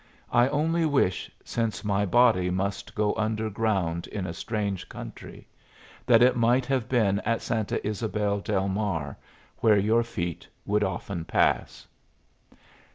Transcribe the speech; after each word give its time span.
I 0.31 0.47
only 0.49 0.83
wish, 0.83 1.29
since 1.43 1.83
my 1.83 2.07
body 2.07 2.49
must 2.49 2.95
go 2.95 3.13
underground 3.17 4.07
in 4.07 4.25
a 4.25 4.33
strange 4.33 4.89
country, 4.89 5.47
that 6.07 6.23
it 6.23 6.35
might 6.35 6.65
have 6.65 6.89
been 6.89 7.19
at 7.19 7.43
Santa 7.43 7.77
Ysabel 7.87 8.39
del 8.43 8.67
Mar, 8.67 9.15
where 9.57 9.77
your 9.77 10.01
feet 10.01 10.47
would 10.65 10.83
often 10.83 11.23
pass." 11.23 11.85